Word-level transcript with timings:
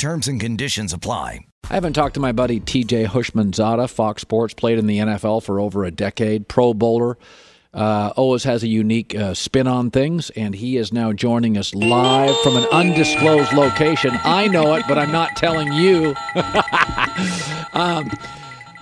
Terms 0.00 0.28
and 0.28 0.40
conditions 0.40 0.94
apply. 0.94 1.44
I 1.68 1.74
haven't 1.74 1.92
talked 1.92 2.14
to 2.14 2.20
my 2.20 2.32
buddy 2.32 2.58
TJ 2.58 3.08
Houshmandzadeh, 3.08 3.90
Fox 3.90 4.22
Sports, 4.22 4.54
played 4.54 4.78
in 4.78 4.86
the 4.86 4.96
NFL 4.96 5.42
for 5.42 5.60
over 5.60 5.84
a 5.84 5.90
decade, 5.90 6.48
Pro 6.48 6.72
Bowler. 6.72 7.18
Uh, 7.74 8.10
always 8.16 8.44
has 8.44 8.62
a 8.62 8.66
unique 8.66 9.14
uh, 9.14 9.34
spin 9.34 9.66
on 9.66 9.90
things, 9.90 10.30
and 10.30 10.54
he 10.54 10.78
is 10.78 10.90
now 10.90 11.12
joining 11.12 11.58
us 11.58 11.74
live 11.74 12.34
from 12.40 12.56
an 12.56 12.64
undisclosed 12.72 13.52
location. 13.52 14.12
I 14.24 14.48
know 14.48 14.72
it, 14.72 14.86
but 14.88 14.96
I'm 14.96 15.12
not 15.12 15.36
telling 15.36 15.70
you. 15.70 16.14
um, 17.74 18.10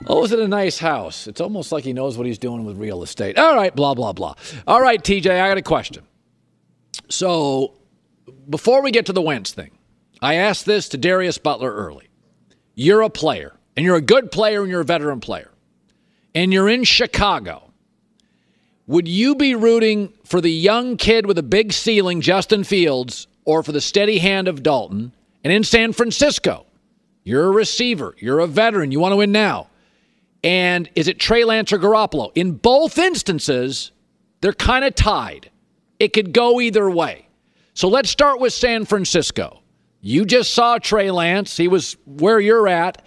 always 0.06 0.30
in 0.30 0.38
a 0.38 0.46
nice 0.46 0.78
house. 0.78 1.26
It's 1.26 1.40
almost 1.40 1.72
like 1.72 1.82
he 1.82 1.92
knows 1.92 2.16
what 2.16 2.28
he's 2.28 2.38
doing 2.38 2.64
with 2.64 2.76
real 2.76 3.02
estate. 3.02 3.36
All 3.36 3.56
right, 3.56 3.74
blah, 3.74 3.94
blah, 3.94 4.12
blah. 4.12 4.34
All 4.68 4.80
right, 4.80 5.02
TJ, 5.02 5.32
I 5.32 5.48
got 5.48 5.58
a 5.58 5.62
question. 5.62 6.04
So, 7.08 7.74
before 8.48 8.82
we 8.82 8.92
get 8.92 9.06
to 9.06 9.12
the 9.12 9.20
Wentz 9.20 9.50
thing, 9.50 9.72
I 10.20 10.34
asked 10.34 10.66
this 10.66 10.88
to 10.90 10.98
Darius 10.98 11.38
Butler 11.38 11.72
early. 11.72 12.08
You're 12.74 13.02
a 13.02 13.10
player, 13.10 13.54
and 13.76 13.84
you're 13.84 13.96
a 13.96 14.00
good 14.00 14.30
player, 14.30 14.62
and 14.62 14.70
you're 14.70 14.80
a 14.80 14.84
veteran 14.84 15.20
player, 15.20 15.50
and 16.34 16.52
you're 16.52 16.68
in 16.68 16.84
Chicago. 16.84 17.72
Would 18.86 19.06
you 19.06 19.34
be 19.34 19.54
rooting 19.54 20.12
for 20.24 20.40
the 20.40 20.50
young 20.50 20.96
kid 20.96 21.26
with 21.26 21.38
a 21.38 21.42
big 21.42 21.72
ceiling, 21.72 22.20
Justin 22.20 22.64
Fields, 22.64 23.26
or 23.44 23.62
for 23.62 23.72
the 23.72 23.80
steady 23.80 24.18
hand 24.18 24.48
of 24.48 24.62
Dalton? 24.62 25.12
And 25.44 25.52
in 25.52 25.62
San 25.62 25.92
Francisco, 25.92 26.66
you're 27.22 27.46
a 27.46 27.50
receiver, 27.50 28.14
you're 28.18 28.40
a 28.40 28.46
veteran, 28.46 28.90
you 28.90 28.98
want 29.00 29.12
to 29.12 29.16
win 29.16 29.32
now. 29.32 29.68
And 30.42 30.88
is 30.94 31.08
it 31.08 31.18
Trey 31.18 31.44
Lance 31.44 31.72
or 31.72 31.78
Garoppolo? 31.78 32.32
In 32.34 32.52
both 32.52 32.98
instances, 32.98 33.92
they're 34.40 34.52
kind 34.52 34.84
of 34.84 34.94
tied. 34.94 35.50
It 35.98 36.12
could 36.12 36.32
go 36.32 36.60
either 36.60 36.88
way. 36.88 37.28
So 37.74 37.88
let's 37.88 38.08
start 38.08 38.40
with 38.40 38.52
San 38.52 38.84
Francisco. 38.84 39.62
You 40.00 40.24
just 40.24 40.54
saw 40.54 40.78
Trey 40.78 41.10
Lance. 41.10 41.56
He 41.56 41.68
was 41.68 41.96
where 42.06 42.38
you're 42.40 42.68
at. 42.68 43.04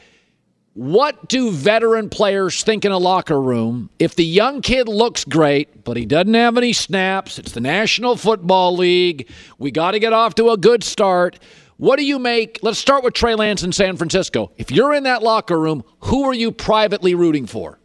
What 0.73 1.27
do 1.27 1.51
veteran 1.51 2.09
players 2.09 2.63
think 2.63 2.85
in 2.85 2.93
a 2.93 2.97
locker 2.97 3.39
room 3.39 3.89
if 3.99 4.15
the 4.15 4.25
young 4.25 4.61
kid 4.61 4.87
looks 4.87 5.25
great, 5.25 5.83
but 5.83 5.97
he 5.97 6.05
doesn't 6.05 6.33
have 6.33 6.57
any 6.57 6.71
snaps? 6.71 7.37
It's 7.37 7.51
the 7.51 7.59
National 7.59 8.15
Football 8.15 8.77
League. 8.77 9.29
We 9.57 9.71
got 9.71 9.91
to 9.91 9.99
get 9.99 10.13
off 10.13 10.35
to 10.35 10.49
a 10.49 10.57
good 10.57 10.83
start. 10.83 11.39
What 11.75 11.97
do 11.97 12.05
you 12.05 12.19
make? 12.19 12.59
Let's 12.61 12.79
start 12.79 13.03
with 13.03 13.13
Trey 13.13 13.35
Lance 13.35 13.63
in 13.63 13.71
San 13.71 13.97
Francisco. 13.97 14.51
If 14.57 14.71
you're 14.71 14.93
in 14.93 15.03
that 15.03 15.23
locker 15.23 15.59
room, 15.59 15.83
who 16.01 16.23
are 16.23 16.33
you 16.33 16.51
privately 16.51 17.15
rooting 17.15 17.47
for? 17.47 17.79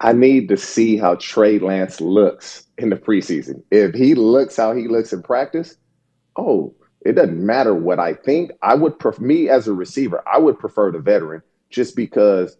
I 0.00 0.12
need 0.12 0.48
to 0.48 0.56
see 0.56 0.96
how 0.96 1.14
Trey 1.16 1.58
Lance 1.58 2.00
looks 2.00 2.66
in 2.78 2.90
the 2.90 2.96
preseason. 2.96 3.62
If 3.70 3.94
he 3.94 4.14
looks 4.14 4.56
how 4.56 4.74
he 4.74 4.88
looks 4.88 5.12
in 5.12 5.22
practice, 5.22 5.76
oh, 6.36 6.74
it 7.04 7.12
doesn't 7.12 7.44
matter 7.44 7.74
what 7.74 7.98
I 7.98 8.14
think. 8.14 8.52
I 8.62 8.74
would 8.74 8.98
prefer 8.98 9.22
me 9.22 9.48
as 9.48 9.68
a 9.68 9.72
receiver. 9.72 10.22
I 10.26 10.38
would 10.38 10.58
prefer 10.58 10.90
the 10.90 10.98
veteran 10.98 11.42
just 11.70 11.94
because 11.94 12.56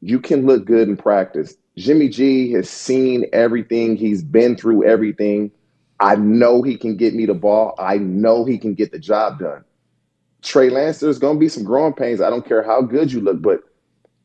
you 0.00 0.18
can 0.18 0.46
look 0.46 0.64
good 0.64 0.88
in 0.88 0.96
practice. 0.96 1.54
Jimmy 1.76 2.08
G 2.08 2.52
has 2.52 2.68
seen 2.68 3.26
everything. 3.32 3.96
He's 3.96 4.22
been 4.22 4.56
through 4.56 4.84
everything. 4.84 5.50
I 6.00 6.16
know 6.16 6.62
he 6.62 6.76
can 6.76 6.96
get 6.96 7.14
me 7.14 7.26
the 7.26 7.34
ball. 7.34 7.74
I 7.78 7.98
know 7.98 8.44
he 8.44 8.56
can 8.56 8.74
get 8.74 8.92
the 8.92 8.98
job 8.98 9.38
done. 9.38 9.64
Trey 10.42 10.70
Lance, 10.70 11.00
there's 11.00 11.18
going 11.18 11.36
to 11.36 11.40
be 11.40 11.50
some 11.50 11.64
growing 11.64 11.92
pains. 11.92 12.22
I 12.22 12.30
don't 12.30 12.46
care 12.46 12.62
how 12.62 12.80
good 12.80 13.12
you 13.12 13.20
look, 13.20 13.42
but 13.42 13.62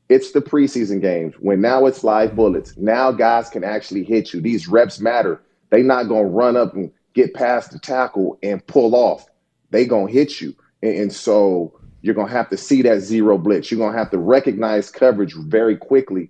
it's 0.07 0.31
the 0.31 0.41
preseason 0.41 1.01
games 1.01 1.35
when 1.39 1.59
now 1.59 1.85
it's 1.85 2.03
live 2.03 2.35
bullets. 2.35 2.77
Now 2.77 3.11
guys 3.11 3.49
can 3.49 3.65
actually 3.65 4.03
hit 4.03 4.33
you. 4.33 4.39
These 4.39 4.69
reps 4.69 5.01
matter. 5.01 5.41
They're 5.69 5.83
not 5.83 6.07
going 6.07 6.23
to 6.23 6.29
run 6.29 6.55
up 6.55 6.73
and 6.73 6.89
get 7.15 7.33
past 7.33 7.71
the 7.71 7.79
tackle 7.79 8.37
and 8.43 8.65
pull 8.67 8.93
off, 8.93 9.25
they 9.71 9.85
gonna 9.85 10.11
hit 10.11 10.39
you. 10.39 10.55
And, 10.83 10.95
and 10.95 11.13
so 11.13 11.79
you're 12.01 12.13
gonna 12.13 12.31
have 12.31 12.49
to 12.49 12.57
see 12.57 12.83
that 12.83 12.99
zero 12.99 13.37
blitz. 13.37 13.71
You're 13.71 13.79
gonna 13.79 13.97
have 13.97 14.11
to 14.11 14.19
recognize 14.19 14.91
coverage 14.91 15.33
very 15.33 15.75
quickly. 15.75 16.29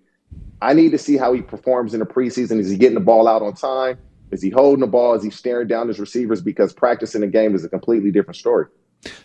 I 0.62 0.74
need 0.74 0.92
to 0.92 0.98
see 0.98 1.18
how 1.18 1.34
he 1.34 1.42
performs 1.42 1.94
in 1.94 2.00
the 2.00 2.06
preseason. 2.06 2.60
Is 2.60 2.70
he 2.70 2.78
getting 2.78 2.96
the 2.96 3.02
ball 3.02 3.28
out 3.28 3.42
on 3.42 3.54
time? 3.54 3.98
Is 4.32 4.42
he 4.42 4.50
holding 4.50 4.80
the 4.80 4.88
ball? 4.88 5.14
Is 5.14 5.24
he 5.24 5.30
staring 5.30 5.68
down 5.68 5.88
his 5.88 6.00
receivers? 6.00 6.42
Because 6.42 6.74
practicing 6.74 7.22
the 7.22 7.28
game 7.28 7.56
is 7.56 7.66
a 7.66 7.70
completely 7.70 8.12
different 8.12 8.38
story. 8.38 8.68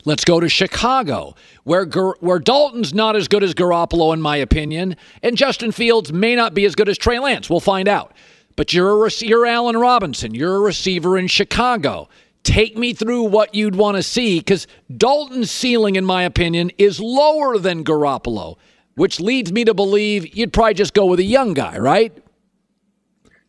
Let's 0.05 0.25
go 0.25 0.41
to 0.41 0.49
Chicago, 0.49 1.35
where 1.65 1.87
where 2.21 2.39
Dalton's 2.39 2.93
not 2.93 3.17
as 3.17 3.29
good 3.29 3.43
as 3.43 3.55
Garoppolo, 3.55 4.13
in 4.13 4.21
my 4.21 4.37
opinion, 4.37 4.97
and 5.23 5.37
Justin 5.37 5.73
Fields 5.73 6.13
may 6.13 6.35
not 6.35 6.53
be 6.53 6.65
as 6.65 6.75
good 6.75 6.89
as 6.89 6.99
Trey 6.99 7.19
Lance. 7.19 7.49
We'll 7.49 7.61
find 7.61 7.89
out. 7.89 8.13
But 8.56 8.73
you're 8.73 9.06
a, 9.06 9.11
you're 9.19 9.47
Allen 9.47 9.76
Robinson. 9.76 10.35
You're 10.35 10.56
a 10.56 10.61
receiver 10.61 11.17
in 11.17 11.26
Chicago. 11.26 12.08
Take 12.43 12.76
me 12.76 12.93
through 12.93 13.25
what 13.25 13.55
you'd 13.55 13.76
want 13.76 13.97
to 13.97 14.02
see, 14.02 14.38
because 14.38 14.67
Dalton's 14.97 15.50
ceiling, 15.50 15.97
in 15.97 16.05
my 16.05 16.23
opinion, 16.23 16.70
is 16.79 16.99
lower 16.99 17.58
than 17.58 17.85
Garoppolo, 17.85 18.56
which 18.94 19.20
leads 19.20 19.52
me 19.52 19.64
to 19.64 19.75
believe 19.75 20.35
you'd 20.35 20.52
probably 20.52 20.75
just 20.75 20.94
go 20.94 21.06
with 21.06 21.20
a 21.20 21.25
young 21.25 21.55
guy, 21.55 21.79
right? 21.79 22.17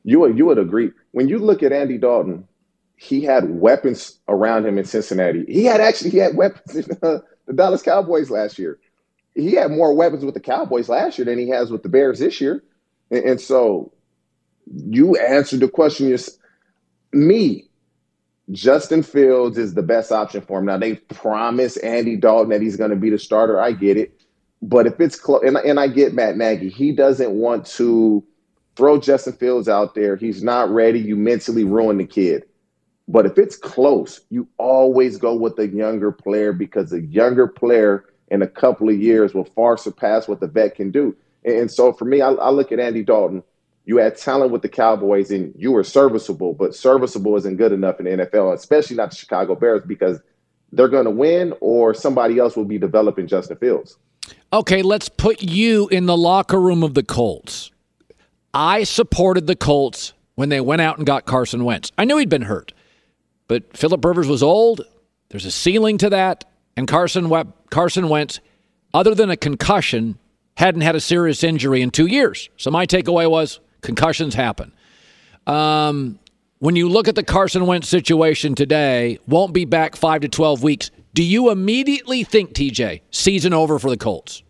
You 0.03 0.19
would 0.21 0.37
you 0.37 0.45
would 0.47 0.57
agree 0.57 0.91
when 1.11 1.29
you 1.29 1.37
look 1.39 1.63
at 1.63 1.71
Andy 1.71 1.97
Dalton 1.97 2.47
he 3.01 3.23
had 3.23 3.59
weapons 3.59 4.19
around 4.27 4.63
him 4.63 4.77
in 4.77 4.85
Cincinnati. 4.85 5.43
He 5.47 5.65
had 5.65 5.81
actually 5.81 6.11
he 6.11 6.19
had 6.19 6.35
weapons 6.35 6.75
in 6.75 6.97
uh, 7.01 7.17
the 7.47 7.53
Dallas 7.53 7.81
Cowboys 7.81 8.29
last 8.29 8.59
year. 8.59 8.77
He 9.33 9.53
had 9.53 9.71
more 9.71 9.95
weapons 9.95 10.23
with 10.23 10.35
the 10.35 10.39
Cowboys 10.39 10.87
last 10.87 11.17
year 11.17 11.25
than 11.25 11.39
he 11.39 11.49
has 11.49 11.71
with 11.71 11.81
the 11.81 11.89
Bears 11.89 12.19
this 12.19 12.39
year. 12.39 12.63
And, 13.09 13.23
and 13.23 13.41
so 13.41 13.91
you 14.73 15.15
answered 15.17 15.59
the 15.59 15.67
question. 15.67 16.11
Is 16.11 16.37
me, 17.13 17.69
Justin 18.51 19.03
Fields 19.03 19.57
is 19.57 19.73
the 19.73 19.83
best 19.83 20.11
option 20.11 20.41
for 20.41 20.59
him. 20.59 20.65
Now 20.65 20.77
they 20.77 20.95
promised 20.95 21.83
Andy 21.83 22.15
Dalton 22.15 22.49
that 22.49 22.61
he's 22.61 22.77
going 22.77 22.91
to 22.91 22.95
be 22.95 23.09
the 23.09 23.19
starter. 23.19 23.59
I 23.59 23.71
get 23.71 23.97
it, 23.97 24.21
but 24.61 24.87
if 24.87 24.99
it's 24.99 25.19
close, 25.19 25.43
and, 25.45 25.57
and 25.57 25.79
I 25.79 25.87
get 25.87 26.13
Matt 26.13 26.37
Nagy, 26.37 26.69
he 26.69 26.91
doesn't 26.91 27.31
want 27.31 27.65
to 27.67 28.23
throw 28.75 28.99
Justin 28.99 29.33
Fields 29.33 29.67
out 29.67 29.95
there. 29.95 30.15
He's 30.15 30.43
not 30.43 30.69
ready. 30.69 30.99
You 30.99 31.15
mentally 31.15 31.63
ruin 31.63 31.97
the 31.97 32.05
kid. 32.05 32.43
But 33.07 33.25
if 33.25 33.37
it's 33.37 33.57
close, 33.57 34.21
you 34.29 34.47
always 34.57 35.17
go 35.17 35.35
with 35.35 35.57
the 35.57 35.67
younger 35.67 36.11
player 36.11 36.53
because 36.53 36.93
a 36.93 37.01
younger 37.01 37.47
player 37.47 38.05
in 38.29 38.41
a 38.41 38.47
couple 38.47 38.87
of 38.87 38.97
years 38.97 39.33
will 39.33 39.43
far 39.43 39.75
surpass 39.75 40.27
what 40.27 40.39
the 40.39 40.47
vet 40.47 40.75
can 40.75 40.91
do. 40.91 41.15
And 41.43 41.69
so 41.69 41.91
for 41.91 42.05
me, 42.05 42.21
I, 42.21 42.29
I 42.31 42.49
look 42.51 42.71
at 42.71 42.79
Andy 42.79 43.03
Dalton. 43.03 43.43
You 43.85 43.97
had 43.97 44.17
talent 44.17 44.51
with 44.51 44.61
the 44.61 44.69
Cowboys 44.69 45.31
and 45.31 45.53
you 45.57 45.71
were 45.71 45.83
serviceable, 45.83 46.53
but 46.53 46.75
serviceable 46.75 47.35
isn't 47.37 47.57
good 47.57 47.71
enough 47.71 47.99
in 47.99 48.05
the 48.05 48.25
NFL, 48.25 48.53
especially 48.53 48.95
not 48.95 49.09
the 49.09 49.15
Chicago 49.15 49.55
Bears, 49.55 49.81
because 49.85 50.19
they're 50.71 50.87
going 50.87 51.05
to 51.05 51.11
win 51.11 51.53
or 51.59 51.93
somebody 51.93 52.37
else 52.37 52.55
will 52.55 52.65
be 52.65 52.77
developing 52.77 53.27
Justin 53.27 53.57
Fields. 53.57 53.97
Okay, 54.53 54.81
let's 54.81 55.09
put 55.09 55.41
you 55.41 55.87
in 55.89 56.05
the 56.05 56.15
locker 56.15 56.59
room 56.59 56.83
of 56.83 56.93
the 56.93 57.03
Colts. 57.03 57.71
I 58.53 58.83
supported 58.83 59.47
the 59.47 59.55
Colts 59.55 60.13
when 60.35 60.49
they 60.49 60.61
went 60.61 60.81
out 60.81 60.97
and 60.97 61.05
got 61.05 61.25
Carson 61.25 61.65
Wentz. 61.65 61.91
I 61.97 62.05
knew 62.05 62.17
he'd 62.17 62.29
been 62.29 62.43
hurt. 62.43 62.73
But 63.47 63.75
Philip 63.75 64.05
Rivers 64.05 64.27
was 64.27 64.43
old. 64.43 64.81
There's 65.29 65.45
a 65.45 65.51
ceiling 65.51 65.97
to 65.97 66.09
that. 66.11 66.45
And 66.77 66.87
Carson, 66.87 67.29
Carson 67.69 68.07
Wentz, 68.07 68.39
other 68.93 69.13
than 69.13 69.29
a 69.29 69.35
concussion, 69.35 70.17
hadn't 70.55 70.81
had 70.81 70.95
a 70.95 71.01
serious 71.01 71.43
injury 71.43 71.81
in 71.81 71.91
two 71.91 72.05
years. 72.05 72.49
So 72.55 72.71
my 72.71 72.85
takeaway 72.85 73.29
was 73.29 73.59
concussions 73.81 74.33
happen. 74.33 74.73
Um, 75.47 76.19
when 76.59 76.75
you 76.75 76.87
look 76.87 77.07
at 77.07 77.15
the 77.15 77.23
Carson 77.23 77.65
Wentz 77.65 77.89
situation 77.89 78.55
today, 78.55 79.17
won't 79.27 79.53
be 79.53 79.65
back 79.65 79.95
five 79.95 80.21
to 80.21 80.29
12 80.29 80.63
weeks. 80.63 80.91
Do 81.13 81.23
you 81.23 81.49
immediately 81.49 82.23
think, 82.23 82.53
TJ, 82.53 83.01
season 83.11 83.53
over 83.53 83.79
for 83.79 83.89
the 83.89 83.97
Colts? 83.97 84.43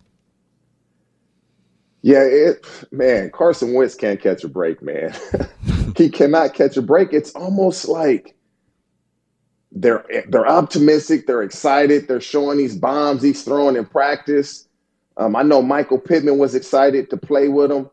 Yeah, 2.04 2.24
it 2.24 2.66
man, 2.92 3.30
Carson 3.32 3.74
Wentz 3.74 3.96
can't 3.96 4.20
catch 4.20 4.44
a 4.44 4.48
break, 4.48 4.82
man. 4.82 5.14
he 5.98 6.10
cannot 6.10 6.54
catch 6.54 6.76
a 6.76 6.82
break. 6.82 7.14
It's 7.14 7.32
almost 7.32 7.88
like 7.88 8.36
they're 9.72 10.04
they're 10.28 10.48
optimistic, 10.48 11.28
they're 11.28 11.44
excited, 11.44 12.08
they're 12.08 12.20
showing 12.20 12.58
these 12.58 12.76
bombs 12.76 13.22
he's 13.22 13.44
throwing 13.44 13.76
in 13.76 13.86
practice. 13.86 14.68
Um, 15.18 15.36
I 15.36 15.44
know 15.44 15.62
Michael 15.62 16.00
Pittman 16.00 16.40
was 16.40 16.56
excited 16.56 17.10
to 17.12 17.18
play 17.18 17.50
with 17.50 17.72
him, 17.72 17.90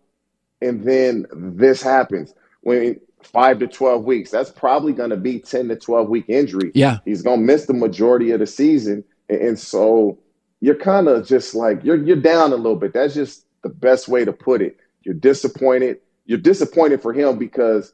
and 0.60 0.84
then 0.84 1.26
this 1.32 1.82
happens 1.82 2.34
when 2.62 3.00
five 3.22 3.58
to 3.60 3.66
twelve 3.66 4.04
weeks. 4.04 4.30
That's 4.30 4.50
probably 4.50 4.92
going 4.92 5.10
to 5.10 5.16
be 5.16 5.40
ten 5.40 5.68
to 5.68 5.76
twelve 5.76 6.08
week 6.08 6.24
injury. 6.28 6.72
Yeah, 6.74 6.98
he's 7.04 7.22
going 7.22 7.40
to 7.40 7.46
miss 7.46 7.66
the 7.66 7.74
majority 7.74 8.30
of 8.30 8.40
the 8.40 8.46
season, 8.46 9.04
and, 9.28 9.40
and 9.40 9.58
so 9.58 10.18
you're 10.60 10.74
kind 10.74 11.08
of 11.08 11.26
just 11.26 11.54
like 11.54 11.84
you're 11.84 12.02
you're 12.02 12.16
down 12.16 12.52
a 12.52 12.56
little 12.56 12.76
bit. 12.76 12.92
That's 12.92 13.14
just 13.14 13.46
the 13.62 13.68
best 13.68 14.08
way 14.08 14.24
to 14.24 14.32
put 14.32 14.62
it. 14.62 14.78
You're 15.02 15.14
disappointed. 15.14 15.98
You're 16.26 16.38
disappointed 16.38 17.00
for 17.00 17.12
him 17.12 17.38
because 17.38 17.92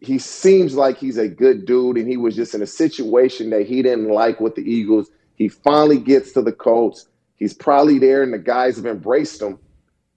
he 0.00 0.18
seems 0.18 0.74
like 0.74 0.98
he's 0.98 1.18
a 1.18 1.28
good 1.28 1.66
dude, 1.66 1.96
and 1.96 2.08
he 2.08 2.16
was 2.16 2.36
just 2.36 2.54
in 2.54 2.62
a 2.62 2.66
situation 2.66 3.50
that 3.50 3.66
he 3.66 3.82
didn't 3.82 4.08
like 4.08 4.40
with 4.40 4.54
the 4.54 4.62
Eagles. 4.62 5.10
He 5.36 5.48
finally 5.48 5.98
gets 5.98 6.32
to 6.32 6.42
the 6.42 6.52
Colts. 6.52 7.06
He's 7.36 7.54
probably 7.54 7.98
there, 7.98 8.22
and 8.22 8.32
the 8.32 8.38
guys 8.38 8.76
have 8.76 8.86
embraced 8.86 9.40
him. 9.42 9.58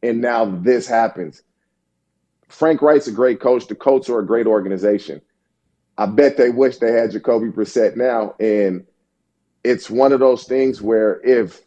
And 0.03 0.21
now 0.21 0.45
this 0.45 0.87
happens. 0.87 1.41
Frank 2.47 2.81
Reich's 2.81 3.07
a 3.07 3.11
great 3.11 3.39
coach. 3.39 3.67
The 3.67 3.75
Colts 3.75 4.09
are 4.09 4.19
a 4.19 4.25
great 4.25 4.47
organization. 4.47 5.21
I 5.97 6.05
bet 6.05 6.37
they 6.37 6.49
wish 6.49 6.77
they 6.77 6.91
had 6.91 7.11
Jacoby 7.11 7.49
Brissett 7.49 7.95
now. 7.95 8.35
And 8.39 8.85
it's 9.63 9.89
one 9.89 10.13
of 10.13 10.19
those 10.19 10.45
things 10.45 10.81
where 10.81 11.19
if 11.23 11.61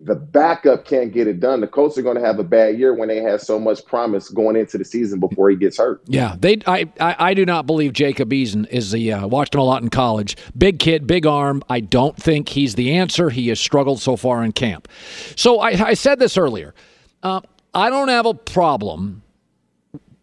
the 0.00 0.14
backup 0.14 0.84
can't 0.84 1.12
get 1.12 1.26
it 1.26 1.40
done. 1.40 1.60
The 1.60 1.66
Colts 1.66 1.96
are 1.96 2.02
going 2.02 2.16
to 2.16 2.24
have 2.24 2.38
a 2.38 2.44
bad 2.44 2.78
year 2.78 2.94
when 2.94 3.08
they 3.08 3.18
have 3.18 3.40
so 3.40 3.58
much 3.58 3.84
promise 3.86 4.28
going 4.28 4.56
into 4.56 4.76
the 4.76 4.84
season 4.84 5.20
before 5.20 5.48
he 5.48 5.56
gets 5.56 5.78
hurt. 5.78 6.02
Yeah, 6.06 6.36
they. 6.38 6.58
I 6.66 6.90
I, 7.00 7.16
I 7.30 7.34
do 7.34 7.46
not 7.46 7.66
believe 7.66 7.92
Jacob 7.92 8.30
Eason 8.30 8.68
is 8.68 8.90
the. 8.90 9.12
Uh, 9.12 9.26
watched 9.26 9.54
him 9.54 9.60
a 9.60 9.64
lot 9.64 9.82
in 9.82 9.88
college. 9.88 10.36
Big 10.56 10.78
kid, 10.78 11.06
big 11.06 11.26
arm. 11.26 11.62
I 11.70 11.80
don't 11.80 12.16
think 12.16 12.50
he's 12.50 12.74
the 12.74 12.92
answer. 12.92 13.30
He 13.30 13.48
has 13.48 13.60
struggled 13.60 14.00
so 14.00 14.16
far 14.16 14.44
in 14.44 14.52
camp. 14.52 14.88
So 15.36 15.60
I, 15.60 15.70
I 15.70 15.94
said 15.94 16.18
this 16.18 16.36
earlier. 16.36 16.74
Uh, 17.22 17.40
I 17.72 17.88
don't 17.88 18.08
have 18.08 18.26
a 18.26 18.34
problem 18.34 19.22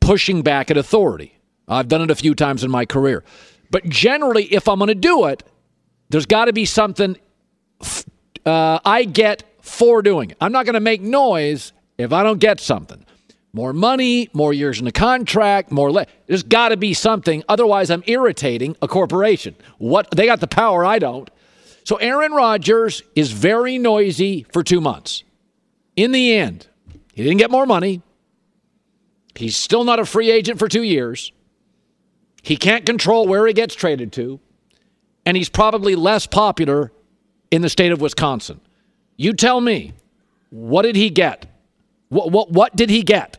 pushing 0.02 0.42
back 0.42 0.70
at 0.70 0.76
authority. 0.78 1.38
I've 1.68 1.88
done 1.88 2.02
it 2.02 2.12
a 2.12 2.16
few 2.16 2.36
times 2.36 2.64
in 2.66 2.72
my 2.72 2.86
career, 2.86 3.24
but 3.70 3.86
generally, 3.88 4.44
if 4.54 4.68
I'm 4.68 4.80
going 4.80 4.90
to 4.90 4.96
do 4.96 5.26
it, 5.26 5.44
there's 6.10 6.26
got 6.26 6.46
to 6.46 6.54
be 6.54 6.66
something 6.66 7.16
uh, 8.46 8.80
I 8.84 9.06
get 9.06 9.44
for 9.62 10.02
doing 10.02 10.32
it. 10.32 10.38
I'm 10.42 10.52
not 10.52 10.66
going 10.66 10.74
to 10.74 10.80
make 10.82 11.02
noise 11.02 11.72
if 11.98 12.12
I 12.12 12.24
don't 12.24 12.40
get 12.40 12.60
something. 12.60 13.06
More 13.54 13.74
money, 13.74 14.30
more 14.34 14.54
years 14.54 14.80
in 14.80 14.86
the 14.86 14.92
contract, 14.92 15.72
more. 15.72 15.92
Le- 15.92 16.06
There's 16.28 16.44
got 16.44 16.70
to 16.70 16.78
be 16.78 16.94
something. 16.94 17.44
Otherwise, 17.50 17.90
I'm 17.92 18.04
irritating 18.08 18.76
a 18.82 18.88
corporation. 18.88 19.56
What 19.78 20.10
they 20.12 20.26
got 20.26 20.40
the 20.40 20.48
power, 20.48 20.86
I 20.86 21.00
don't. 21.00 21.30
So 21.84 21.98
Aaron 21.98 22.32
Rodgers 22.32 23.04
is 23.16 23.32
very 23.32 23.78
noisy 23.78 24.46
for 24.54 24.64
two 24.64 24.80
months. 24.80 25.24
In 25.98 26.12
the 26.14 26.34
end, 26.34 26.68
he 27.14 27.24
didn't 27.24 27.40
get 27.40 27.52
more 27.52 27.66
money. 27.66 28.02
He's 29.36 29.56
still 29.56 29.84
not 29.84 30.00
a 30.00 30.06
free 30.06 30.32
agent 30.32 30.60
for 30.60 30.68
two 30.68 30.84
years. 30.84 31.32
He 32.42 32.58
can't 32.58 32.86
control 32.86 33.28
where 33.28 33.46
he 33.48 33.54
gets 33.54 33.76
traded 33.76 34.12
to. 34.14 34.40
And 35.26 35.38
he's 35.38 35.50
probably 35.50 35.96
less 35.96 36.26
popular 36.26 36.92
in 37.52 37.62
the 37.62 37.70
state 37.70 37.92
of 37.92 38.02
Wisconsin. 38.02 38.60
You 39.18 39.34
tell 39.34 39.62
me, 39.62 39.94
what 40.50 40.82
did 40.82 40.96
he 40.96 41.10
get? 41.10 41.46
What 42.10 42.32
what 42.32 42.52
what 42.52 42.76
did 42.76 42.90
he 42.90 43.04
get? 43.04 43.38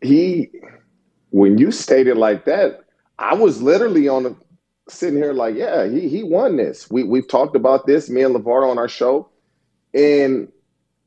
He, 0.00 0.50
when 1.30 1.58
you 1.58 1.70
stated 1.70 2.16
like 2.16 2.44
that, 2.46 2.80
I 3.18 3.34
was 3.34 3.62
literally 3.62 4.08
on 4.08 4.24
the 4.24 4.36
sitting 4.88 5.18
here 5.18 5.32
like, 5.32 5.54
yeah, 5.54 5.88
he 5.88 6.08
he 6.08 6.22
won 6.22 6.56
this. 6.56 6.90
We 6.90 7.04
we've 7.04 7.28
talked 7.28 7.54
about 7.54 7.86
this, 7.86 8.10
me 8.10 8.22
and 8.22 8.34
LeVar 8.34 8.68
on 8.68 8.78
our 8.78 8.88
show, 8.88 9.28
and 9.94 10.50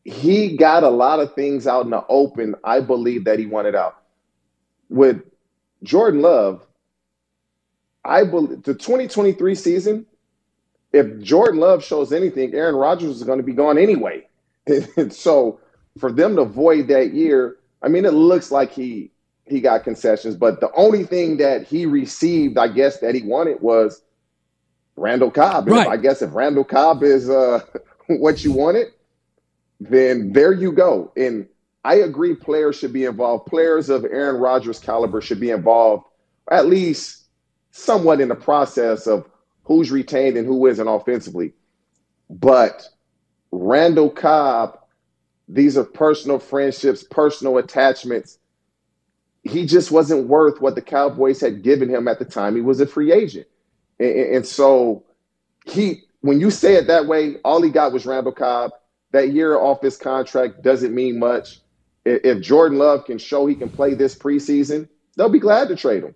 he 0.06 0.56
got 0.56 0.84
a 0.84 0.90
lot 0.90 1.20
of 1.20 1.36
things 1.36 1.68
out 1.68 1.84
in 1.84 1.92
the 1.92 2.06
open. 2.08 2.56
I 2.64 2.80
believe 2.80 3.26
that 3.26 3.40
he 3.40 3.46
wanted 3.46 3.76
out 3.76 3.98
with 4.90 5.22
Jordan 5.84 6.22
Love. 6.22 6.66
I 8.06 8.24
believe 8.24 8.64
the 8.64 8.76
2023 8.76 9.56
season 9.56 10.06
if 10.96 11.20
Jordan 11.22 11.60
Love 11.60 11.84
shows 11.84 12.14
anything, 12.14 12.54
Aaron 12.54 12.76
Rodgers 12.76 13.18
is 13.18 13.24
going 13.24 13.38
to 13.38 13.44
be 13.44 13.52
gone 13.52 13.78
anyway. 13.78 14.26
and 14.66 15.14
so 15.14 15.60
for 16.00 16.12
them 16.12 16.38
to 16.38 16.46
void 16.46 16.88
that 16.88 17.14
year, 17.14 17.58
I 17.82 17.90
mean, 17.90 18.06
it 18.06 18.14
looks 18.14 18.50
like 18.50 18.72
he 18.72 19.12
he 19.48 19.62
got 19.62 19.84
concessions, 19.84 20.36
but 20.36 20.60
the 20.60 20.72
only 20.74 21.04
thing 21.04 21.38
that 21.38 21.68
he 21.68 21.86
received, 21.86 22.58
I 22.58 22.68
guess, 22.68 23.00
that 23.02 23.14
he 23.14 23.22
wanted 23.22 23.62
was 23.62 24.02
Randall 24.96 25.30
Cobb. 25.30 25.68
Right. 25.68 25.88
I 25.88 25.98
guess 25.98 26.24
if 26.24 26.34
Randall 26.34 26.64
Cobb 26.64 27.04
is 27.04 27.30
uh, 27.30 27.60
what 28.08 28.44
you 28.44 28.54
wanted, 28.54 28.88
then 29.80 30.34
there 30.34 30.54
you 30.54 30.72
go. 30.72 31.12
And 31.18 31.48
I 31.86 31.96
agree, 31.96 32.36
players 32.36 32.78
should 32.78 32.94
be 32.94 33.06
involved. 33.06 33.48
Players 33.48 33.90
of 33.90 34.06
Aaron 34.06 34.38
Rodgers' 34.42 34.80
caliber 34.80 35.22
should 35.22 35.40
be 35.40 35.52
involved, 35.52 36.06
at 36.52 36.68
least 36.68 37.26
somewhat 37.72 38.22
in 38.22 38.30
the 38.30 38.36
process 38.36 39.08
of 39.08 39.30
who's 39.64 39.92
retained 39.92 40.38
and 40.38 40.48
who 40.48 40.68
isn't 40.68 40.88
offensively. 40.88 41.54
But 42.30 42.84
Randall 43.52 44.10
Cobb, 44.12 44.80
these 45.48 45.78
are 45.78 45.86
personal 45.86 46.40
friendships, 46.40 47.04
personal 47.04 47.58
attachments. 47.58 48.40
he 49.44 49.66
just 49.66 49.92
wasn't 49.92 50.28
worth 50.28 50.60
what 50.62 50.76
the 50.76 50.82
Cowboys 50.82 51.40
had 51.40 51.62
given 51.64 51.90
him 51.90 52.08
at 52.08 52.20
the 52.20 52.26
time 52.26 52.56
he 52.56 52.62
was 52.62 52.82
a 52.82 52.88
free 52.88 53.12
agent. 53.14 53.48
And, 54.00 54.10
and 54.38 54.48
so 54.48 55.06
he, 55.66 56.04
when 56.22 56.40
you 56.40 56.52
say 56.52 56.76
it 56.76 56.88
that 56.88 57.08
way, 57.08 57.38
all 57.46 57.62
he 57.62 57.70
got 57.70 57.94
was 57.94 58.06
Randall 58.06 58.34
Cobb. 58.34 58.72
That 59.12 59.32
year 59.32 59.58
off 59.58 59.82
his 59.82 59.98
contract 59.98 60.62
doesn't 60.62 60.94
mean 60.94 61.20
much. 61.20 61.60
If 62.04 62.42
Jordan 62.42 62.78
Love 62.78 63.06
can 63.06 63.18
show 63.18 63.46
he 63.46 63.56
can 63.56 63.70
play 63.70 63.94
this 63.94 64.16
preseason, 64.16 64.88
they'll 65.16 65.30
be 65.30 65.40
glad 65.40 65.70
to 65.70 65.76
trade 65.76 66.04
him. 66.04 66.16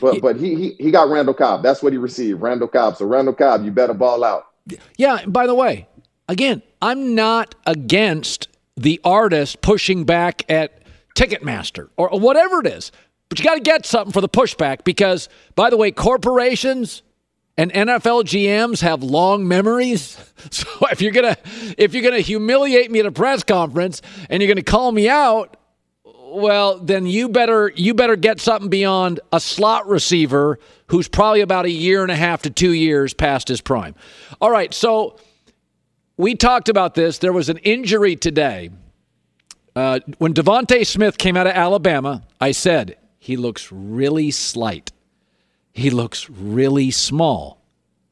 But 0.00 0.20
but 0.20 0.36
he 0.36 0.54
he 0.54 0.70
he 0.78 0.90
got 0.90 1.08
Randall 1.08 1.34
Cobb. 1.34 1.62
That's 1.62 1.82
what 1.82 1.92
he 1.92 1.98
received, 1.98 2.40
Randall 2.40 2.68
Cobb. 2.68 2.96
So 2.96 3.06
Randall 3.06 3.34
Cobb, 3.34 3.64
you 3.64 3.70
better 3.70 3.94
ball 3.94 4.24
out. 4.24 4.46
Yeah. 4.96 5.24
By 5.26 5.46
the 5.46 5.54
way, 5.54 5.86
again, 6.28 6.62
I'm 6.82 7.14
not 7.14 7.54
against 7.66 8.48
the 8.76 9.00
artist 9.04 9.60
pushing 9.62 10.04
back 10.04 10.44
at 10.50 10.82
Ticketmaster 11.16 11.88
or 11.96 12.10
whatever 12.10 12.60
it 12.60 12.66
is, 12.66 12.92
but 13.28 13.38
you 13.38 13.44
got 13.44 13.54
to 13.54 13.60
get 13.60 13.86
something 13.86 14.12
for 14.12 14.20
the 14.20 14.28
pushback 14.28 14.84
because, 14.84 15.28
by 15.54 15.70
the 15.70 15.76
way, 15.76 15.90
corporations 15.90 17.02
and 17.58 17.72
NFL 17.72 18.24
GMs 18.24 18.80
have 18.80 19.02
long 19.02 19.46
memories. 19.46 20.16
So 20.50 20.68
if 20.92 21.02
you're 21.02 21.10
gonna 21.10 21.36
if 21.76 21.94
you're 21.94 22.02
gonna 22.02 22.20
humiliate 22.20 22.92
me 22.92 23.00
at 23.00 23.06
a 23.06 23.10
press 23.10 23.42
conference 23.42 24.02
and 24.30 24.40
you're 24.40 24.48
gonna 24.48 24.62
call 24.62 24.92
me 24.92 25.08
out, 25.08 25.56
well, 26.04 26.78
then 26.78 27.06
you 27.06 27.28
better 27.28 27.72
you 27.74 27.92
better 27.92 28.14
get 28.14 28.40
something 28.40 28.70
beyond 28.70 29.18
a 29.32 29.40
slot 29.40 29.88
receiver 29.88 30.60
who's 30.86 31.08
probably 31.08 31.40
about 31.40 31.66
a 31.66 31.70
year 31.70 32.02
and 32.02 32.12
a 32.12 32.16
half 32.16 32.42
to 32.42 32.50
two 32.50 32.70
years 32.70 33.14
past 33.14 33.48
his 33.48 33.60
prime. 33.60 33.96
All 34.40 34.50
right, 34.50 34.72
so 34.72 35.18
we 36.16 36.36
talked 36.36 36.68
about 36.68 36.94
this. 36.94 37.18
There 37.18 37.32
was 37.32 37.48
an 37.48 37.58
injury 37.58 38.14
today. 38.14 38.70
Uh, 39.74 39.98
when 40.18 40.34
DeVonta 40.34 40.86
Smith 40.86 41.18
came 41.18 41.36
out 41.36 41.48
of 41.48 41.52
Alabama, 41.54 42.22
I 42.40 42.52
said 42.52 42.96
he 43.18 43.36
looks 43.36 43.72
really 43.72 44.30
slight. 44.30 44.92
He 45.78 45.90
looks 45.90 46.28
really 46.28 46.90
small. 46.90 47.62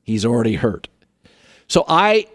He's 0.03 0.25
already 0.25 0.55
hurt. 0.55 0.89
So 1.69 1.85
I 1.89 2.27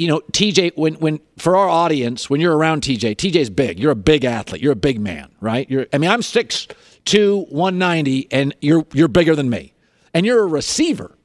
you 0.00 0.08
know, 0.08 0.20
TJ, 0.32 0.72
when 0.76 0.94
when 0.94 1.20
for 1.36 1.56
our 1.56 1.68
audience, 1.68 2.30
when 2.30 2.40
you're 2.40 2.56
around 2.56 2.80
TJ, 2.80 3.16
TJ's 3.16 3.50
big. 3.50 3.78
You're 3.78 3.92
a 3.92 3.96
big 3.96 4.24
athlete. 4.24 4.62
You're 4.62 4.72
a 4.72 4.76
big 4.76 4.98
man, 4.98 5.30
right? 5.40 5.70
You're. 5.70 5.86
I 5.92 5.98
mean, 5.98 6.10
I'm 6.10 6.22
six 6.22 6.66
two, 7.04 7.44
one 7.50 7.76
ninety, 7.76 8.26
and 8.30 8.54
you're 8.62 8.86
you're 8.94 9.08
bigger 9.08 9.36
than 9.36 9.50
me, 9.50 9.74
and 10.14 10.24
you're 10.24 10.42
a 10.42 10.46
receiver. 10.46 11.18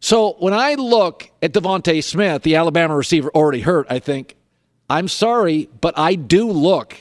So 0.00 0.32
when 0.40 0.52
I 0.52 0.74
look 0.74 1.30
at 1.40 1.52
DeVonta 1.52 2.02
Smith, 2.02 2.42
the 2.42 2.56
Alabama 2.56 2.96
receiver 2.96 3.30
already 3.30 3.60
hurt, 3.60 3.86
I 3.88 4.00
think, 4.00 4.36
I'm 4.90 5.08
sorry, 5.08 5.68
but 5.80 5.96
I 5.96 6.16
do 6.16 6.50
look 6.50 6.96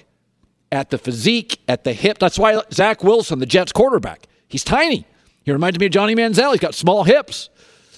at 0.72 0.92
the 0.92 0.98
physique, 0.98 1.60
at 1.68 1.84
the 1.84 1.94
hip. 1.94 2.20
That's 2.20 2.38
why 2.38 2.62
Zach 2.72 3.04
Wilson, 3.04 3.40
the 3.40 3.46
Jets 3.46 3.72
quarterback, 3.72 4.28
he's 4.48 4.64
tiny. 4.64 5.06
He 5.46 5.52
reminds 5.52 5.80
me 5.80 5.86
of 5.86 5.92
Johnny 5.92 6.16
Manziel. 6.16 6.52
He's 6.52 6.60
got 6.60 6.76
small 6.76 7.04
hips. 7.04 7.50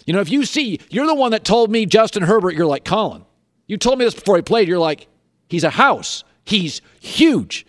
You 0.05 0.13
know, 0.13 0.19
if 0.19 0.29
you 0.29 0.45
see, 0.45 0.79
you're 0.89 1.07
the 1.07 1.15
one 1.15 1.31
that 1.31 1.43
told 1.43 1.71
me 1.71 1.85
Justin 1.85 2.23
Herbert, 2.23 2.55
you're 2.55 2.67
like 2.67 2.85
Colin. 2.85 3.25
You 3.67 3.77
told 3.77 3.99
me 3.99 4.05
this 4.05 4.13
before 4.13 4.35
he 4.35 4.41
played. 4.41 4.67
You're 4.67 4.79
like, 4.79 5.07
he's 5.49 5.63
a 5.63 5.69
house. 5.69 6.23
He's 6.43 6.81
huge. 6.99 7.65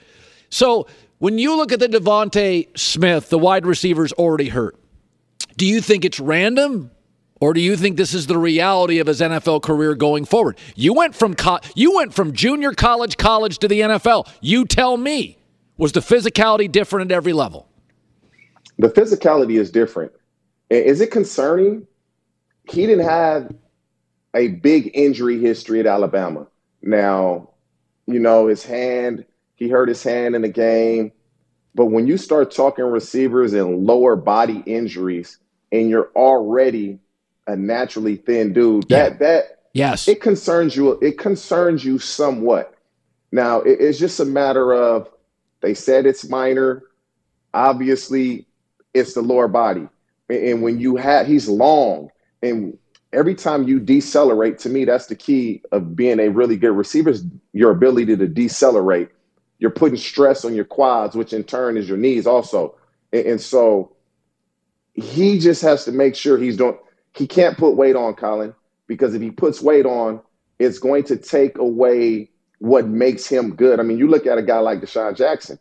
So 0.50 0.86
when 1.18 1.38
you 1.38 1.56
look 1.56 1.72
at 1.72 1.80
the 1.80 1.88
DeVonta 1.88 2.76
Smith, 2.78 3.30
the 3.30 3.38
wide 3.38 3.66
receiver's 3.66 4.12
already 4.12 4.48
hurt. 4.48 4.76
Do 5.56 5.66
you 5.66 5.80
think 5.80 6.04
it's 6.04 6.20
random? 6.20 6.90
Or 7.40 7.54
do 7.54 7.60
you 7.60 7.76
think 7.76 7.96
this 7.96 8.14
is 8.14 8.26
the 8.26 8.38
reality 8.38 8.98
of 8.98 9.06
his 9.06 9.20
NFL 9.20 9.62
career 9.62 9.94
going 9.94 10.24
forward? 10.24 10.58
You 10.74 10.92
went 10.92 11.14
from 11.14 11.34
co- 11.34 11.60
you 11.76 11.94
went 11.94 12.12
from 12.12 12.32
junior 12.32 12.72
college, 12.72 13.16
college 13.16 13.58
to 13.58 13.68
the 13.68 13.80
NFL. 13.80 14.28
You 14.40 14.64
tell 14.64 14.96
me, 14.96 15.38
was 15.76 15.92
the 15.92 16.00
physicality 16.00 16.70
different 16.70 17.12
at 17.12 17.14
every 17.14 17.32
level? 17.32 17.67
The 18.78 18.88
physicality 18.88 19.58
is 19.58 19.70
different. 19.70 20.12
Is 20.70 21.00
it 21.00 21.10
concerning? 21.10 21.86
he 22.70 22.86
didn't 22.86 23.06
have 23.06 23.52
a 24.34 24.48
big 24.48 24.90
injury 24.94 25.40
history 25.40 25.80
at 25.80 25.86
Alabama. 25.86 26.46
Now, 26.82 27.50
you 28.06 28.18
know, 28.18 28.46
his 28.46 28.64
hand, 28.64 29.24
he 29.54 29.68
hurt 29.68 29.88
his 29.88 30.02
hand 30.02 30.34
in 30.34 30.42
the 30.42 30.48
game. 30.48 31.12
But 31.74 31.86
when 31.86 32.06
you 32.06 32.16
start 32.16 32.50
talking 32.50 32.84
receivers 32.84 33.52
and 33.52 33.86
lower 33.86 34.16
body 34.16 34.62
injuries, 34.66 35.38
and 35.70 35.88
you're 35.88 36.10
already 36.16 36.98
a 37.46 37.56
naturally 37.56 38.16
thin 38.16 38.52
dude, 38.52 38.86
yeah. 38.88 39.10
that 39.10 39.18
that 39.18 39.44
yes, 39.74 40.08
it 40.08 40.20
concerns 40.20 40.74
you. 40.74 40.98
It 41.00 41.18
concerns 41.18 41.84
you 41.84 41.98
somewhat. 41.98 42.74
Now, 43.30 43.60
it, 43.60 43.80
it's 43.80 43.98
just 43.98 44.18
a 44.18 44.24
matter 44.24 44.72
of 44.72 45.08
they 45.60 45.74
said 45.74 46.06
it's 46.06 46.28
minor. 46.28 46.82
Obviously, 47.52 48.46
it's 48.94 49.14
the 49.14 49.22
lower 49.22 49.48
body, 49.48 49.88
and 50.28 50.62
when 50.62 50.78
you 50.78 50.96
have 50.96 51.26
he's 51.26 51.48
long, 51.48 52.10
and 52.42 52.76
every 53.12 53.34
time 53.34 53.66
you 53.66 53.80
decelerate, 53.80 54.58
to 54.58 54.68
me, 54.68 54.84
that's 54.84 55.06
the 55.06 55.16
key 55.16 55.62
of 55.72 55.96
being 55.96 56.20
a 56.20 56.28
really 56.28 56.56
good 56.56 56.72
receiver 56.72 57.10
is 57.10 57.24
your 57.52 57.70
ability 57.70 58.16
to 58.16 58.28
decelerate. 58.28 59.08
You're 59.58 59.70
putting 59.70 59.96
stress 59.98 60.44
on 60.44 60.54
your 60.54 60.64
quads, 60.64 61.16
which 61.16 61.32
in 61.32 61.44
turn 61.44 61.76
is 61.76 61.88
your 61.88 61.98
knees 61.98 62.26
also. 62.26 62.76
And, 63.12 63.26
and 63.26 63.40
so 63.40 63.92
he 64.94 65.38
just 65.38 65.62
has 65.62 65.84
to 65.84 65.92
make 65.92 66.14
sure 66.14 66.38
he's 66.38 66.56
doing 66.56 66.76
he 67.14 67.26
can't 67.26 67.58
put 67.58 67.76
weight 67.76 67.96
on 67.96 68.14
Colin 68.14 68.54
because 68.86 69.14
if 69.14 69.22
he 69.22 69.30
puts 69.30 69.60
weight 69.60 69.86
on, 69.86 70.20
it's 70.58 70.78
going 70.78 71.04
to 71.04 71.16
take 71.16 71.58
away 71.58 72.30
what 72.58 72.86
makes 72.86 73.26
him 73.26 73.54
good. 73.54 73.80
I 73.80 73.82
mean, 73.82 73.98
you 73.98 74.08
look 74.08 74.26
at 74.26 74.38
a 74.38 74.42
guy 74.42 74.58
like 74.58 74.80
DeSean 74.80 75.16
Jackson. 75.16 75.58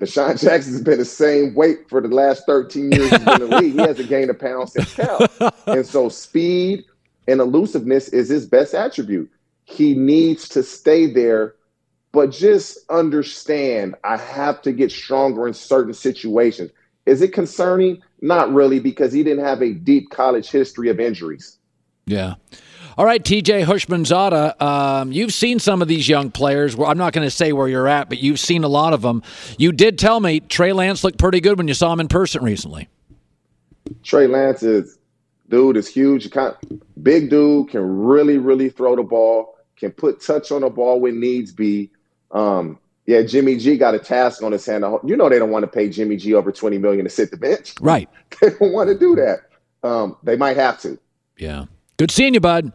DeSean 0.00 0.40
Jackson's 0.40 0.80
been 0.80 0.98
the 0.98 1.04
same 1.04 1.54
weight 1.54 1.88
for 1.88 2.00
the 2.00 2.08
last 2.08 2.44
13 2.46 2.90
years 2.90 3.10
he's 3.10 3.18
been 3.18 3.42
in 3.42 3.50
the 3.50 3.56
league. 3.58 3.72
He 3.74 3.78
hasn't 3.78 4.08
gained 4.08 4.30
a 4.30 4.34
pound 4.34 4.70
since 4.70 4.94
Cal. 4.94 5.26
and 5.66 5.86
so 5.86 6.08
speed 6.08 6.84
and 7.28 7.40
elusiveness 7.40 8.08
is 8.08 8.30
his 8.30 8.46
best 8.46 8.74
attribute. 8.74 9.30
He 9.64 9.94
needs 9.94 10.48
to 10.50 10.62
stay 10.62 11.06
there, 11.06 11.54
but 12.12 12.30
just 12.30 12.78
understand 12.88 13.94
I 14.02 14.16
have 14.16 14.62
to 14.62 14.72
get 14.72 14.90
stronger 14.90 15.46
in 15.46 15.52
certain 15.52 15.94
situations. 15.94 16.70
Is 17.04 17.20
it 17.20 17.34
concerning? 17.34 18.02
Not 18.22 18.52
really, 18.52 18.80
because 18.80 19.12
he 19.12 19.22
didn't 19.22 19.44
have 19.44 19.62
a 19.62 19.74
deep 19.74 20.10
college 20.10 20.50
history 20.50 20.88
of 20.88 20.98
injuries. 20.98 21.58
Yeah. 22.06 22.34
All 23.00 23.06
right, 23.06 23.24
TJ 23.24 23.64
Houshmandzadeh, 23.64 24.60
um, 24.60 25.10
you've 25.10 25.32
seen 25.32 25.58
some 25.58 25.80
of 25.80 25.88
these 25.88 26.06
young 26.06 26.30
players. 26.30 26.74
I'm 26.78 26.98
not 26.98 27.14
going 27.14 27.26
to 27.26 27.30
say 27.30 27.50
where 27.54 27.66
you're 27.66 27.88
at, 27.88 28.10
but 28.10 28.18
you've 28.18 28.38
seen 28.38 28.62
a 28.62 28.68
lot 28.68 28.92
of 28.92 29.00
them. 29.00 29.22
You 29.56 29.72
did 29.72 29.98
tell 29.98 30.20
me 30.20 30.40
Trey 30.40 30.74
Lance 30.74 31.02
looked 31.02 31.16
pretty 31.16 31.40
good 31.40 31.56
when 31.56 31.66
you 31.66 31.72
saw 31.72 31.94
him 31.94 32.00
in 32.00 32.08
person 32.08 32.44
recently. 32.44 32.90
Trey 34.02 34.26
Lance 34.26 34.62
is 34.62 34.98
dude 35.48 35.78
is 35.78 35.88
huge, 35.88 36.28
big 37.02 37.30
dude, 37.30 37.70
can 37.70 37.80
really 37.80 38.36
really 38.36 38.68
throw 38.68 38.94
the 38.96 39.02
ball, 39.02 39.56
can 39.78 39.92
put 39.92 40.20
touch 40.20 40.52
on 40.52 40.60
the 40.60 40.68
ball 40.68 41.00
when 41.00 41.18
needs 41.18 41.52
be. 41.52 41.90
Um, 42.32 42.78
yeah, 43.06 43.22
Jimmy 43.22 43.56
G 43.56 43.78
got 43.78 43.94
a 43.94 43.98
task 43.98 44.42
on 44.42 44.52
his 44.52 44.66
hand. 44.66 44.84
You 45.06 45.16
know 45.16 45.30
they 45.30 45.38
don't 45.38 45.50
want 45.50 45.62
to 45.62 45.70
pay 45.70 45.88
Jimmy 45.88 46.18
G 46.18 46.34
over 46.34 46.52
twenty 46.52 46.76
million 46.76 47.04
to 47.04 47.10
sit 47.10 47.30
the 47.30 47.38
bench, 47.38 47.72
right? 47.80 48.10
They 48.42 48.50
don't 48.50 48.74
want 48.74 48.90
to 48.90 48.98
do 48.98 49.16
that. 49.16 49.38
Um, 49.88 50.18
they 50.22 50.36
might 50.36 50.58
have 50.58 50.78
to. 50.82 50.98
Yeah. 51.38 51.64
Good 51.96 52.10
seeing 52.10 52.34
you, 52.34 52.40
bud. 52.40 52.74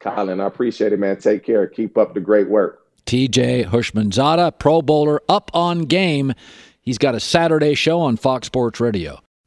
Colin, 0.00 0.40
I 0.40 0.46
appreciate 0.46 0.92
it, 0.92 0.98
man. 0.98 1.18
Take 1.18 1.44
care. 1.44 1.66
Keep 1.66 1.98
up 1.98 2.14
the 2.14 2.20
great 2.20 2.48
work. 2.48 2.84
TJ 3.06 3.66
Houshmandzadeh, 3.66 4.58
Pro 4.58 4.82
Bowler, 4.82 5.22
up 5.28 5.50
on 5.54 5.82
game. 5.82 6.34
He's 6.80 6.98
got 6.98 7.14
a 7.14 7.20
Saturday 7.20 7.74
show 7.74 8.00
on 8.00 8.16
Fox 8.16 8.46
Sports 8.46 8.80
Radio. 8.80 9.20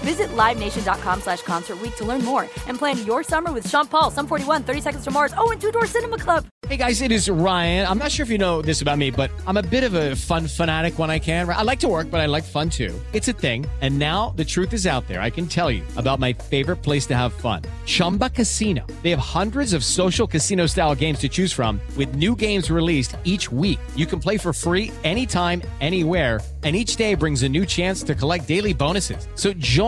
Visit 0.00 0.28
LiveNation.com 0.28 1.20
slash 1.20 1.42
Concert 1.42 1.78
to 1.96 2.04
learn 2.04 2.24
more 2.24 2.42
and 2.66 2.78
plan 2.78 3.04
your 3.04 3.22
summer 3.22 3.52
with 3.52 3.68
Sean 3.68 3.86
Paul, 3.86 4.10
Sum 4.10 4.26
41, 4.26 4.62
30 4.62 4.80
Seconds 4.80 5.04
to 5.04 5.10
Mars, 5.10 5.32
oh, 5.36 5.50
and 5.50 5.60
Two 5.60 5.70
Door 5.70 5.86
Cinema 5.86 6.18
Club. 6.18 6.46
Hey 6.66 6.76
guys, 6.76 7.02
it 7.02 7.12
is 7.12 7.30
Ryan. 7.30 7.86
I'm 7.86 7.98
not 7.98 8.10
sure 8.10 8.24
if 8.24 8.30
you 8.30 8.36
know 8.36 8.60
this 8.60 8.82
about 8.82 8.98
me, 8.98 9.10
but 9.10 9.30
I'm 9.46 9.56
a 9.56 9.62
bit 9.62 9.84
of 9.84 9.94
a 9.94 10.16
fun 10.16 10.46
fanatic 10.46 10.98
when 10.98 11.08
I 11.08 11.18
can. 11.18 11.48
I 11.48 11.62
like 11.62 11.80
to 11.80 11.88
work, 11.88 12.10
but 12.10 12.20
I 12.20 12.26
like 12.26 12.44
fun 12.44 12.68
too. 12.68 12.94
It's 13.12 13.28
a 13.28 13.32
thing. 13.32 13.64
And 13.80 13.98
now 13.98 14.30
the 14.36 14.44
truth 14.44 14.72
is 14.72 14.86
out 14.86 15.06
there. 15.08 15.22
I 15.22 15.30
can 15.30 15.46
tell 15.46 15.70
you 15.70 15.82
about 15.96 16.18
my 16.18 16.32
favorite 16.32 16.82
place 16.82 17.06
to 17.06 17.16
have 17.16 17.32
fun. 17.32 17.62
Chumba 17.86 18.28
Casino. 18.30 18.84
They 19.02 19.10
have 19.10 19.20
hundreds 19.20 19.72
of 19.72 19.84
social 19.84 20.26
casino 20.26 20.66
style 20.66 20.94
games 20.94 21.20
to 21.20 21.28
choose 21.28 21.52
from 21.52 21.80
with 21.96 22.16
new 22.16 22.34
games 22.34 22.70
released 22.70 23.16
each 23.24 23.50
week. 23.52 23.78
You 23.94 24.06
can 24.06 24.20
play 24.20 24.36
for 24.36 24.52
free 24.52 24.90
anytime, 25.04 25.62
anywhere 25.80 26.40
and 26.64 26.74
each 26.74 26.96
day 26.96 27.14
brings 27.14 27.42
a 27.44 27.48
new 27.48 27.64
chance 27.64 28.02
to 28.02 28.14
collect 28.14 28.46
daily 28.46 28.72
bonuses. 28.72 29.28
So 29.36 29.52
join 29.52 29.87